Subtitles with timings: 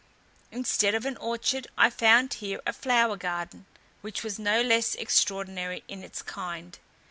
[0.51, 3.67] Instead of an orchard, I found here a flower garden,
[4.01, 6.79] which was no less extraordinary in its kind.